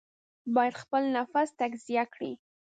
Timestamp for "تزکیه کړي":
1.59-2.31